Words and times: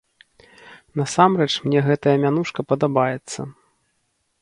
Насамрэч 1.01 1.51
мне 1.67 1.79
гэтая 1.89 2.17
мянушка 2.25 2.61
падабаецца. 2.69 3.41